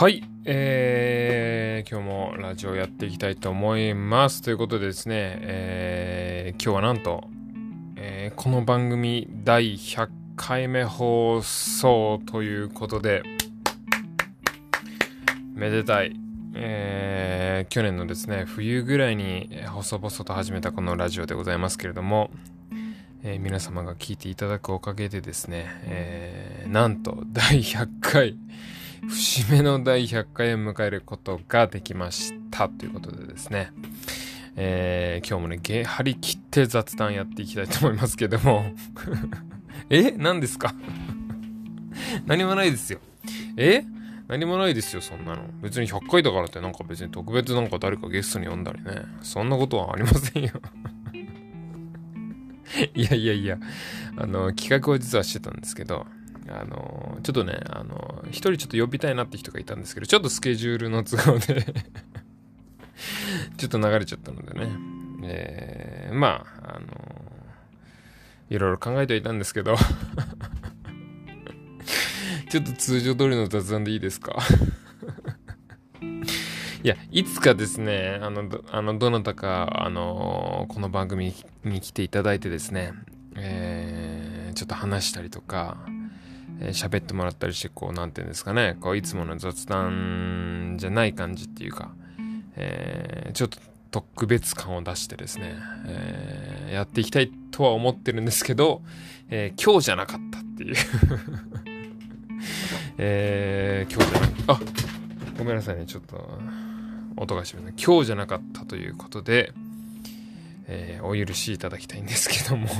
[0.00, 4.42] はい、えー、今日もラジオやっていきたいと思います。
[4.42, 7.24] ということでですね、えー、今日はなんと、
[7.96, 13.24] えー、この番組第100回目放送ということで、
[15.56, 16.14] めでたい、
[16.54, 22.30] えー、去年のですね、冬ぐらいに細々と始めたこのラジオでございますけれども、
[23.22, 28.36] えー、皆様が聞いていただくおかげでですね、えー、なんと第100回、
[29.08, 33.72] 節目の第100回を迎えることができましたということでですね、
[34.56, 38.72] えー、今日もね、張り切って雑談やっていきたいと思いますけども
[39.90, 40.12] え？
[40.12, 40.74] 何ですか？
[42.26, 43.00] 何もないですよ。
[43.56, 43.84] え？
[44.28, 45.42] 何もないですよ、そんなの。
[45.62, 49.02] 別に100回だからってなんか別に特別なんか誰かゲストに呼んだりね。
[49.22, 50.50] そんなことはありませんよ
[52.94, 53.58] いやいやいや、
[54.16, 56.06] あの、企画を実はしてたんですけど、
[56.48, 61.66] あの、ちょっとね、あの、一人ちょっと呼びたいなって人がいたんですけど、ちょっとスケジュールの都合で
[63.58, 64.70] ちょっと流れちゃったのでね、
[65.24, 66.86] えー、まあ、あの、
[68.50, 69.76] いろいろ考えてはいたんですけど
[72.48, 74.36] ちょっと通常通りの雑談でいいですか？
[76.82, 81.34] いや、いつかですね、あの、どあのどなたか、あのこの番組
[81.64, 82.92] に来ていただいてですね、
[83.34, 85.78] えー、ちょっと話したりとか、
[86.60, 91.90] えー、喋ってもらったりして、こう、なんていうんですかね、こう、いつもの雑談じゃない感じっていうか、
[92.54, 93.58] えー、ちょっと
[93.90, 95.56] 特別感を出してですね、
[95.86, 98.82] えー、やっていきたいとは思ってるんですけど、
[99.30, 100.76] えー、今日じゃなかったっていう。
[102.98, 104.60] えー、今日じゃなあ
[105.36, 106.38] ごめんなさいね、ちょっと、
[107.20, 107.74] 音がしますね。
[107.84, 109.52] 今日じゃなかったということで、
[110.66, 112.68] えー、お許しいただきたいんですけども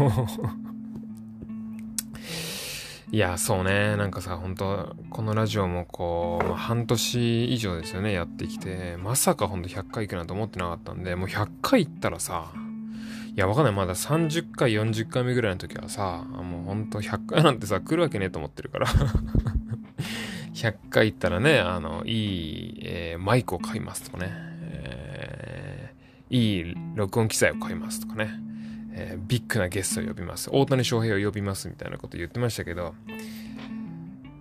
[3.10, 3.96] いや、そうね。
[3.96, 8.98] なんかさ、本当このラジオもこう、まあ、半年以上ですよね、やってきて。
[8.98, 12.52] まさかほんと100回行くなんて思ってなかったんで、もう100回行ったらさ、
[13.34, 13.72] いや、わかんない。
[13.72, 18.88] まだ30回、40回目ぐらいの時はさ、もうほんと100回なんてさ、来るわけねえと思ってるから
[20.58, 28.30] 100回行ったらね、あの、いい、えー、マイクを買いますとかね、えー、いい録音機材を買いますとかね。
[29.00, 30.50] えー、ビッグなゲストを呼びます。
[30.52, 32.94] 大谷翔平を呼びますみたいなこと言ってましたけど、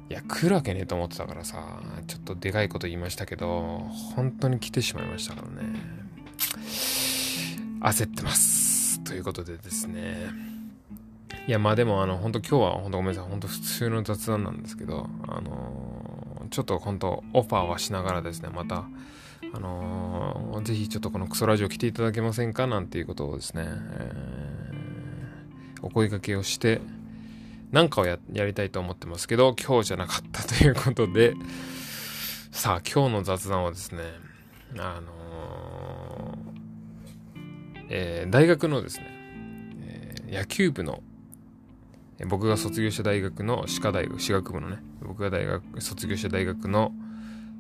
[0.10, 5.80] いや、来るわけねえと思ってたからさ、ちょっとでかいこと言いましたけど、本当に来てしまいましたからね。
[7.82, 9.04] 焦ってます。
[9.04, 10.32] ということでですね。
[11.48, 13.30] いや、まあでも、あの、本当今日は本当ごめんなさい。
[13.30, 15.97] 本当普通の雑談なんですけど、あの、
[16.50, 18.86] ちょっと本当オファーはしながらですね、また、
[19.54, 26.82] あのー、ぜひちょっとこのクソラジオ来ていただけませんかなんていうことをですね、えー、お声掛けをして、
[27.72, 31.34] なんかをやりたいと思ってますけど、今日じゃなかったということで、
[32.52, 34.04] さあ、今日の雑談はですね、
[34.78, 39.06] あのー、えー、大学のですね、
[39.82, 41.04] えー、野球部の、
[42.26, 46.92] 僕が卒業した大学の歯科大学、歯学部のね、僕が大学、卒業した大学の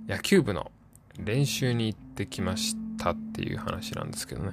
[0.07, 0.71] 野球部の
[1.19, 4.51] 練習に行ってきましたっていう話なんですけどね。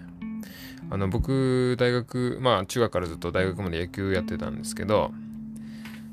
[0.91, 5.13] あの、僕、大学、まあ、中学からずっと大学まで野球やってたんですけど、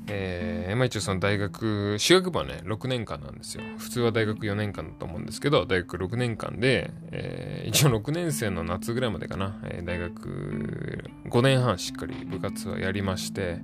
[0.08, 3.62] えー、まあ一応その大学、私学部はね、6年間なんですよ。
[3.78, 13.58] 普通は大学4年間だと思うんですけど、大学6年間で、えー、一応6年生の夏ぐらいまでかな、えー、大学5年半しっかり部活はやりまして、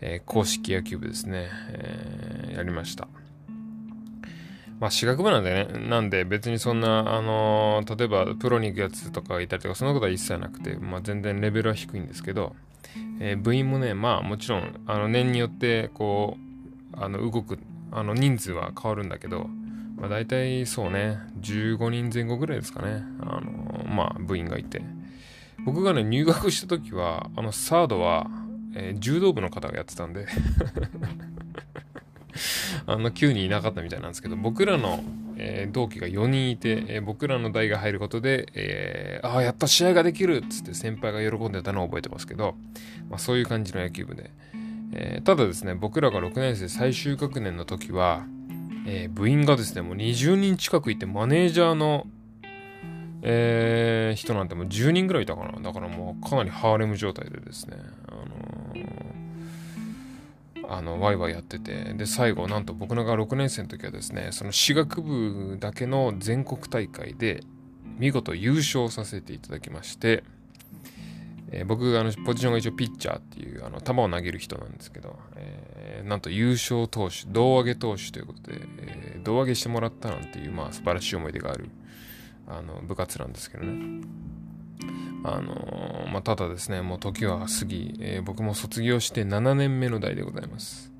[0.00, 3.08] えー、公式野球部ですね、えー、やりました。
[4.78, 12.56] まあ、私学部なんでね、なんで別にそんな、あのー、例えばプロに行くやつとかいたりとか、そんなことは一切なくて、まあ、全然レベルは低いんですけど、
[13.20, 16.36] えー、部員もね、まあもちろん、あの年によって、こ
[16.94, 17.58] う、あの動く、
[17.90, 19.48] あの人数は変わるんだけど、
[19.96, 24.82] まあ大体そうね、15人前後ぐらいですかね、あの、まあ部員がいて。
[25.64, 28.26] 僕がね、入学した時は、あのサードは、
[28.74, 30.26] えー、柔道部の方がやってたんで
[32.86, 35.04] あの9人いなかったみたいなんですけど、僕らの、
[35.36, 42.54] えー、同期が4人いて、えー、僕らの代が入ることで、えー、ああ、やっと試合ができるっつって先輩が喜んでたのを覚えてますけど、
[43.08, 44.30] まあ、そういう感じの野球部で。
[44.94, 48.26] え、ただですね、僕らが6年生最終学年の時は、
[48.86, 52.06] え、部員がですね、もう20人近くいて、マネージャーの、
[53.22, 55.60] え、人なんてもう10人ぐらいいたかな。
[55.60, 57.76] だからもうかなりハーレム状態でですね、
[58.08, 59.21] あの
[60.74, 67.42] あのワイワイやっててで最後なんと僕のが6年生の時はですねその私学部だけの全国大会で
[67.98, 70.24] 見事優勝させていただきまして、
[71.50, 81.68] えー、僕あのポジションが一応ピッチャーっていうあの球を投げる人なんですけど、えー、なんと優勝投手胴上げ投手ということで、えー、胴上げしてもらったなんていう、まあ、素晴らしい思い出がある
[82.48, 84.00] あの部活なんですけどね。
[85.24, 90.90] あのまあ、ただですね、もう時は過ぎ、えー、僕も卒業して7年目の代でございます。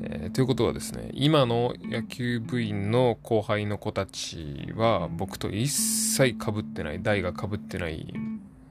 [0.00, 8.14] えー、ということはですね、今の野球部員の後輩の子たちは僕と一切被ってない、代が被ってない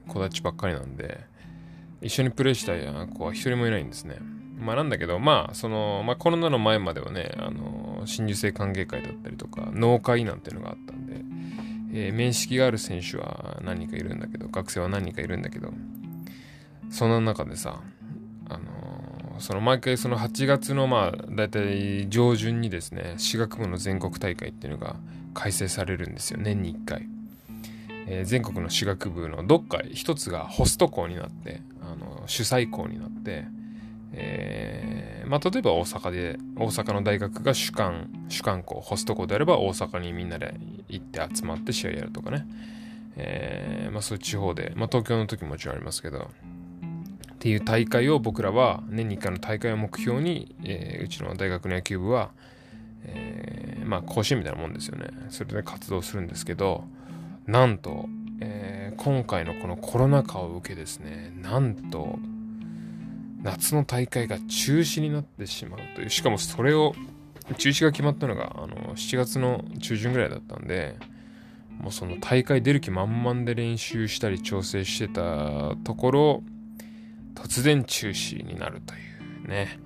[0.06, 1.20] 子たちばっかりなんで、
[2.00, 2.80] 一緒にプレイしたい
[3.12, 4.16] 子は一人もいないんですね。
[4.58, 11.22] まあなんだけど、まあ、その、まあコロナの前まではね、あの、新入生歓迎会だったりとか、農会なんていうのがあったんで、
[11.92, 15.72] えー、面識がある選手は何人かいるんだけど、学生は何人かいるんだけど、
[16.90, 17.80] そんな中でさ、
[18.48, 24.96] あのー、その毎回その8月のまあ、だいたい上旬にですね、私学部の全国大会っていうのが
[25.34, 27.08] 開催されるんですよ、年に1回。
[28.10, 33.44] えー、全国の私学部のどっか一つがホスト校になって、あの主催校になって、
[34.12, 34.97] えー、
[35.28, 40.54] まあ、例えば大阪で、大阪の大学が主管、主管校、ホスト校であれば大阪にみんなで
[40.88, 42.46] 行って集まって試合やるとかね。
[43.16, 52.30] えー、まあそういう地方で、まあ東京の時ももちろんありますけど、っていう大会を僕らは年に1回の大会を目標に、えー、うちの大学の野球部は、
[53.04, 55.10] えー、まあ甲子園みたいなもんですよね。
[55.30, 56.84] それで活動するんですけど、
[57.46, 58.06] なんと、
[58.40, 62.18] えー、今回のこのコロナ禍を受けですね、なんと
[63.42, 66.94] 夏の大会が中止になってしまうという、しかもそれを、
[67.56, 70.96] 中止が決まったのが、あの、7月の中旬ぐらいだったんで、
[71.80, 76.42] もうその大会出る気満々で練習したり調整してたところ、
[77.34, 78.96] 突然中止になるとい
[79.44, 79.80] うね。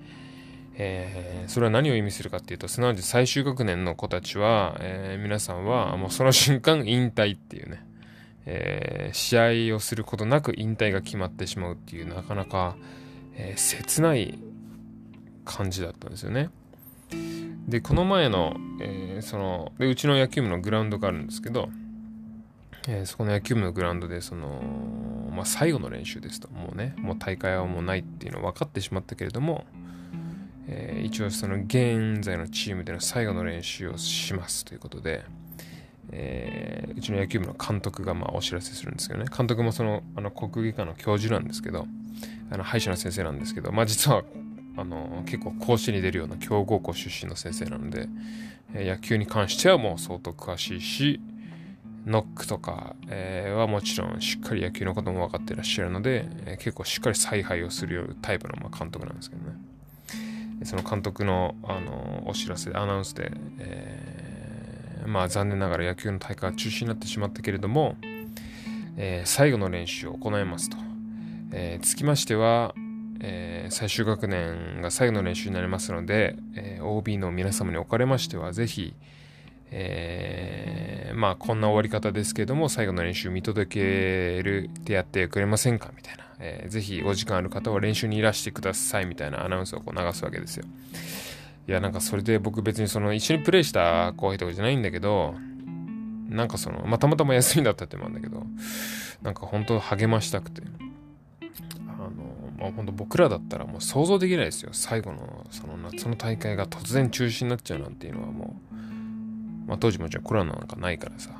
[0.75, 7.85] えー、それは何を意味するかっていうと、すなわち最終学年の子たちは、えー、皆さんはもうその瞬間引退っていうね、
[8.45, 12.75] えー、試合をすることなく引退が決まってしまうっていう、なかなか、
[13.35, 14.39] えー、切ない
[15.45, 16.49] 感じだったんですよね。
[17.67, 21.69] で、この前の、えー、そので、うちの野球部のグラウンドがあるんですけど、
[22.87, 24.61] えー、そこの野球部のグラウンドで、その、
[25.31, 29.65] まあ、最後の練習ですと、もうね、もう大会はもうないっていうの分かってしまったけれども、
[30.67, 35.23] えー、一応その現在のチームでの最後の練習をしますということで、
[36.11, 41.87] えー、うちの野球部の監督がまあお知らせするんですけどね、監督もそのあの国技科の教授なんですけど、
[42.51, 44.23] あの歯医者の先生なんですけど、まあ実は
[44.77, 48.07] あの結構甲子園に出るような強豪校出身の先生なので、
[48.73, 51.21] え、野球に関してはもう相当詳しいし、
[52.05, 59.57] ノックとか、え、はもちろんしっかり野球のことも分かってらっしゃるので、え、結構しっかり采配をするタイプのま監督なんですけどね。
[60.63, 67.95] その監督の、あのお知らせで、アナウンスで、えー、まあ残念ながら野球の大会は中止になってしまったけれども、
[68.97, 70.92] えー、最後の練習を行いますと。
[71.55, 72.73] えー、つきましては、
[73.21, 78.95] えー、最終学年が最後の練習になりますので、えー、OB の皆様におかれましては、ぜひ、
[79.71, 85.91] えー、まあこんな終わり方ですけども、最後の練習見届けるってやってくれませんか？
[85.95, 86.23] みたいな。
[86.39, 90.65] えー、ぜひお時間ある方は練習にいらしてくださいみたいなアナウンスをこう流すわけですよ。
[91.67, 95.35] いや、なんかそれで僕別にその一緒にプレイした後輩とかじゃないんだけど、
[96.27, 98.43] なんかその、まあ、たまたま休みだったってもあるんだけど、
[99.21, 100.63] なんか本当励ましたくて。
[102.63, 104.69] まあ、本当僕らだったらもう想像できないですよ。
[104.71, 108.75] 最後のその夏の大会が突然中止になっちゃうなんていうのはもう、
[109.67, 111.31] まあ、当時もじゃコロナなんかないからさ、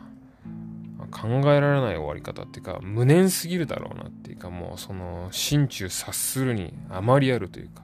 [1.11, 7.83] 考えられない終わり方っていうか、無念すぎるだろうなっていうか、もうその、心中察するにあまりあるというか、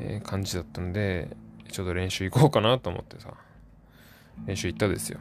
[0.00, 1.34] えー、感じだったんで、
[1.70, 3.32] ちょっと練習行こうかなと思ってさ、
[4.44, 5.20] 練習行ったですよ。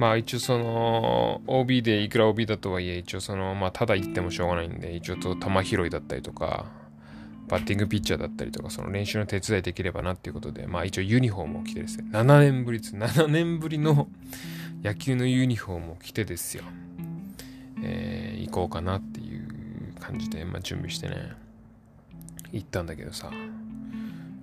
[0.00, 6.64] まあ一応その OB でいくら OB だとはいえ一応そのまあただ行ってもしょうがないんで一応と球拾いだったりとか
[7.48, 12.08] バッティングピッチャーだったりとかその練習の手伝いできればなっていうことでまあ一応ユニフォームを着てですね。
[12.12, 14.08] 7年ぶり7年ぶりの
[14.82, 16.64] 野球のユニフォームを着てですよ、
[17.82, 21.32] えー、行こうかなっていう感じで、まあ、準備してね、
[22.52, 23.30] 行ったんだけどさ、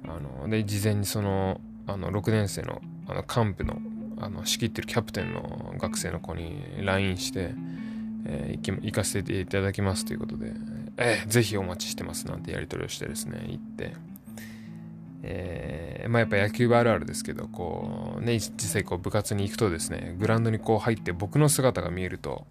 [0.03, 0.07] あ
[0.43, 3.81] の、で、事前にその、あの、6年生の、あの、幹部の、
[4.19, 7.53] あの、仕切ってるキャプテンの学生の子に LINE して、
[8.25, 10.53] えー、行かせていただきますということで、
[10.97, 13.93] えー、ぜひお待ちしてますなんてやり取りをしてですね、行って、
[15.23, 22.47] えー、まあやっぱ野球部あるあるですけど、こう、ね、実際こう部活に行くとですね、グラウンドにこう入って僕の姿が見えると、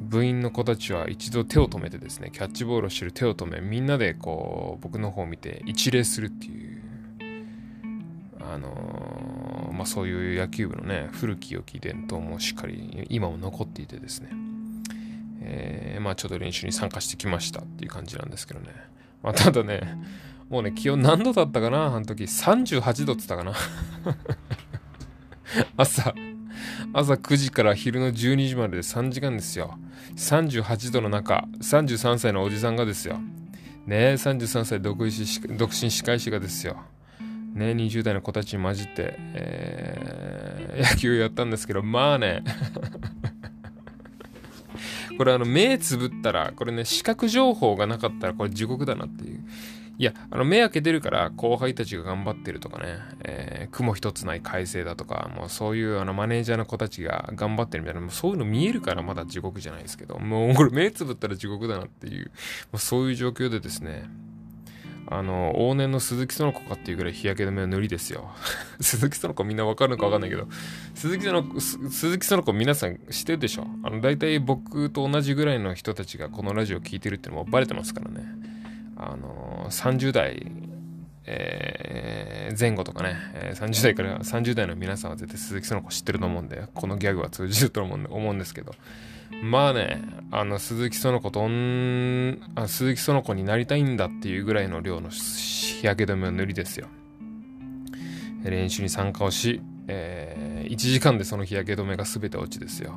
[0.00, 6.82] 部員の子たちは一度手を止めてですね、キャッチボールをしてる手を止め、みんなでこう、僕の方を見て一礼するっていう、
[8.40, 14.30] あのー、まあそういう野球部のね、古き良き伝統もしっかり今も残っていてですね、
[15.40, 18.68] えー、まあちょっと練習に参加してきましたっていう感じなんですけどね。
[19.22, 19.80] まあただね、
[20.48, 21.86] もうね、気温何度だったかな？
[21.86, 22.24] あの時。
[22.24, 23.54] 38度って言ったかな？
[25.76, 26.14] 朝、
[26.92, 29.78] 朝9時から昼の12時までで3時間ですよ。
[30.16, 33.18] 38度の中、33歳のおじさんがですよ。
[33.86, 35.10] ねえ33歳独身
[35.56, 36.76] 独身司会者がですよ。
[37.54, 42.42] ね20代の子たちに混じって、えー、野球やったんですけど、まあね
[45.18, 49.40] これあの目つぶったら、これね、視覚情報がなかったらこれ地獄だなっていう。
[49.98, 62.30] いや、あの、目開けてるから後輩たちが頑張ってるとかね、えー、雲一つない快晴だとか、もうそういうあのマネージャーの子たちが頑張ってるみたいな、もうそういうの見えるからまだ地獄じゃないですけど、もうこれ目つぶったら地獄だなっていう、も
[62.74, 64.04] うそういう状況でですね、
[65.14, 68.30] あの、往年の鈴木園子かっていうぐらい日焼け止めは塗りですよ。
[68.80, 70.48] 鈴木園子みんなわかるのかわかんないけど、
[70.94, 73.66] 鈴木園子、鈴木園子皆さん知ってるでしょ？
[73.82, 78.26] あの、大体僕と同じぐらいの人たちがこのラジオ聴いてるってのもバレてますからね。
[78.96, 80.46] あの、30代、
[81.24, 88.74] えー、前後とかね、え、30代から30代の皆さんは絶対鈴木園子知ってると思うんで、このギャグは通じると思うんですけど、
[89.42, 96.86] まあね、あの、鈴木園子とん、あ鈴木園子になりたいんだっていうぐらいの量の日焼け止めを塗りですよ。
[98.44, 102.96] 練習に参加をし、えー、1時間でその日焼け止めが全て落ちですよ。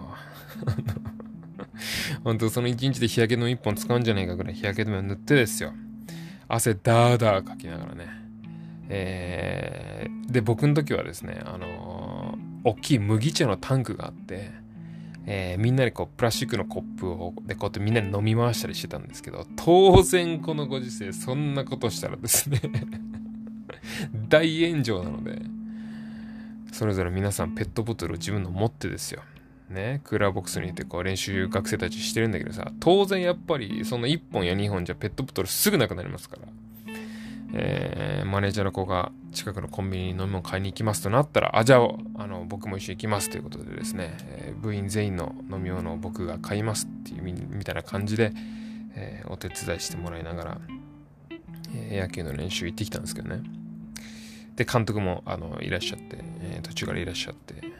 [2.24, 5.74] 本当その1日で日焼け止め1本使うんじゃないかぐらい日焼け止めを塗ってですよ。
[6.48, 8.08] 汗ダーダーかきながらね。
[8.90, 14.52] えー、で、僕の時はですね、あのー、大きい麦茶のタンクがあって、
[15.28, 22.62] えー、みんなでこうプラスチックのコップをでこうやってみんなで飲み回したりしてたんですけど当然このご時世そんなことしたらですね
[24.30, 25.42] 大炎上なので
[26.72, 29.22] それぞれ皆さんペットボトルを自分の持ってですよ。
[29.70, 36.42] ねクーラーボックスにいてこう練習学生たちしてるんだけどさ当然やっぱりその1本や2本じゃペットボトルすぐなくなりますから。
[37.58, 48.34] えー、マネージャーの子が近くのコンビニに飲み物買いに行きますとなったら、あ、じゃあ、あの、僕も一緒に行きますということでですね、えー、部員全員の飲み物を僕が買いますっていうみたいな感じで、
[48.96, 50.58] えー、お手伝いしてもらいながら、
[51.74, 53.42] え野球の練習行ってきたんですけどね。
[54.56, 57.72] で、監督もあのいらっしゃって、え途中からいらっしゃって、え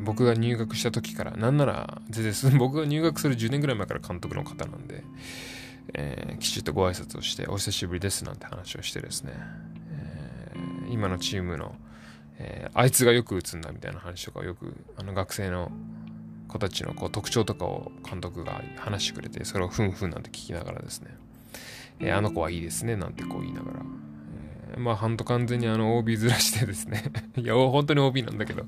[0.00, 5.04] 僕が入学した時から、なんなら、全然僕が入学する10年ぐらい前から監督の方なんで、
[5.94, 9.32] えー、きちっとご挨拶をして、お久しぶりですなんて話をしてですね、
[9.90, 11.74] えー、今のチームの、
[12.38, 15.70] えー、あいつがよく打つんだみたいな話とかをよく、あの学生の
[16.48, 21.10] 子たちのこう特徴とかを監督が話してくれて、それをふんふんなんて聞きながらですね、
[22.00, 23.80] えあの子はいいですねなんてこう言いながら、
[24.76, 27.04] えまあ、半と完全にあの OB ずらしてですね
[27.36, 28.66] いや、本当に OB なんだけど、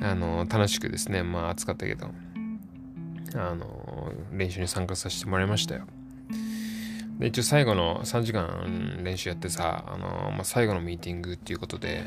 [0.00, 2.10] あの、楽しくですね、まあ、暑かったけど、
[3.34, 5.86] あの、練習に参加させてもらいましたよ。
[7.18, 12.04] で、一応最後の3時間練習やってさ、あのまあ、最後のミーティングっていうことで、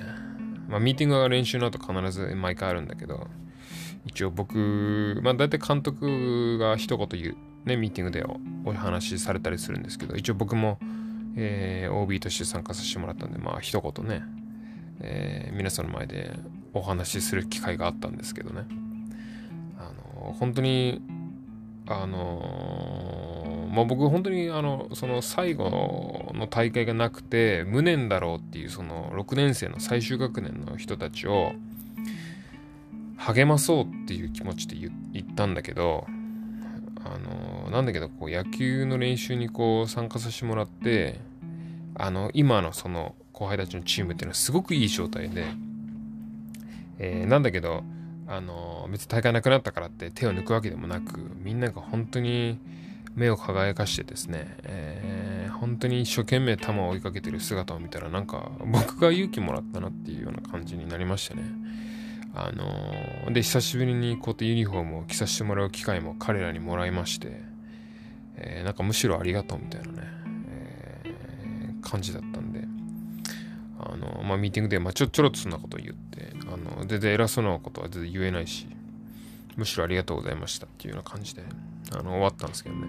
[0.67, 3.27] まあ、ミーティングは練習の後必ず毎回あるんだけど、
[4.05, 7.35] 一応僕、まあ、大体監督が一言言う、
[7.67, 8.23] ね、ミーティングで
[8.65, 10.77] お話しされたりするんですけど、一応僕も、
[11.35, 14.21] えー、OB として参加させてもらったんで、まあ、一言ね、
[15.01, 16.33] えー、皆さんの前で
[16.73, 18.65] お話しする機会があったんですけどね、
[19.77, 19.91] あ
[20.25, 21.01] の本当に、
[21.87, 23.08] あの
[23.79, 25.69] まあ、僕本当にあのその最後
[26.33, 31.53] の大会がなくて無念だろうっていうその6年生の最終学年の人たちを
[33.17, 36.07] 励まそうっていう気持ちで言ったんだけど
[37.05, 37.17] あ
[37.65, 41.19] のなんだけどこう野球の練習にこう参加させてもらって
[41.95, 45.45] あの今のその後輩たちのチームっていうのはすごくいい状態で、
[46.97, 47.83] えー、なんだけど
[48.27, 52.59] あの別に大会なくなったからって手を抜くわけでもなくみんなが本当に
[53.15, 61.43] 目を輝かしてですね、えー、本当に一生懸命球を追いかけてる姿を見たらなんか僕が勇気もらったなっていうような感じになりましたね。
[62.33, 67.41] あのー、で、久しぶりにこうやってユニフォームを着させてもらう機会も彼らにもらいまして、
[68.35, 70.03] えー、なんかむしろありがとうみたいなね、
[71.05, 72.65] えー、感じだったんで、
[73.79, 78.67] あのまあ、ミーティングで、まあ、ちょちょろっとそんなこと言って、あの全然偉そうなことは全然言えないし、
[79.59, 81.43] むしろありがとうございましたっていうような感じで、
[81.91, 82.87] あの終わったんですけどね。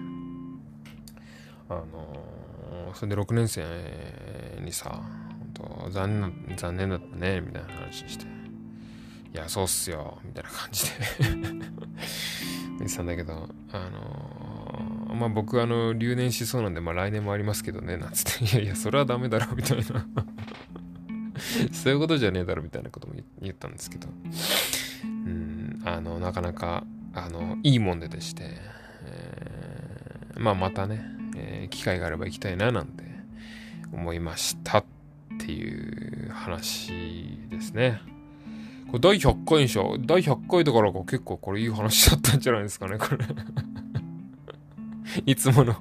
[1.69, 3.63] あのそれで6年生
[4.63, 8.27] にさ、本当残念残念だったね、みたいな話して、い
[9.37, 10.91] や、そうっすよ、みたいな感じで。
[12.79, 19.83] 言ってたんだけど、あのまあ僕、あの、留年しそうなんで、まあ来年もありますけどね、なんつって、 いやいや、それはダメだろ、みたいな。
[21.71, 24.07] そういうことじゃねえだろ、みたいなことも言ったんですけど、
[25.03, 26.83] うん、あの、なかなか、
[27.13, 28.43] あの、いいもんででして、
[29.05, 29.51] え
[30.37, 33.03] まあまたね、えー、機会があれば行きたいななんて
[33.93, 34.85] 思いましたっ
[35.39, 36.91] ていう話
[37.49, 38.01] ですね。
[38.87, 43.25] これ第100回にしょ第100回だからか結構これいい話だったんじゃないですかね、これ
[45.25, 45.75] いつもの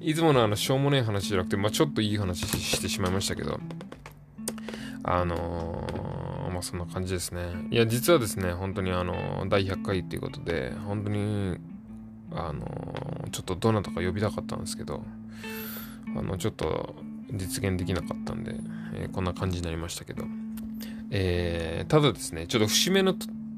[0.00, 3.60] いつものあの、しょうもない話じゃなくて、まあちょっといい話してしまいましたけど、
[5.02, 6.09] あのー、
[6.60, 7.40] まあそんな感じですね。
[7.70, 11.56] いや、実はですね、本当にあの、第100回っていうことで、本当に、
[12.32, 15.02] あのー、ちょっとどなたか呼びたかったんですけど、
[16.14, 16.96] あの、ちょっと
[17.32, 18.56] 実現できなかったんで、
[18.94, 20.26] えー、こんな感じになりましたけど、
[21.10, 23.14] えー、ただですね、ちょっと節目の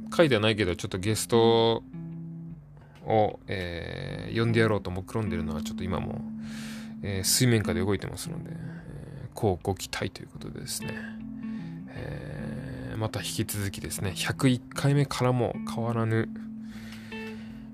[0.09, 1.83] 回ではないけど、ちょっとゲスト
[3.05, 6.21] を、えー、呼んでやろうと目論んでるのはちょっと今も、
[7.03, 11.32] えー、水面下で動いてますので、えー、こうご期待ということでですね、えー、
[13.03, 16.29] また引き続きですね、101回目からも変わらぬ、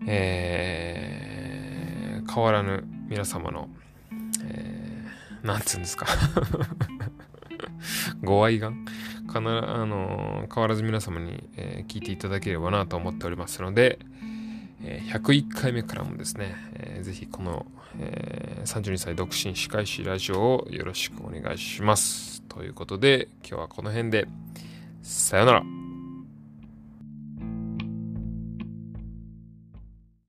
[0.07, 3.69] えー、変わらぬ皆様の、
[4.43, 6.07] えー、なんつうんですか
[8.25, 8.87] ご愛願
[9.31, 13.99] かな、あの変わらず皆様に、えー、聞いていただければなと思っておりますので、
[14.83, 17.67] えー、101回目からもですね、えー、ぜひこの、
[18.01, 22.41] えー、32歳独身司会師ラジオをよろしくお願いします。
[22.49, 24.27] ということで、今日はこの辺で、
[25.03, 25.78] さよなら。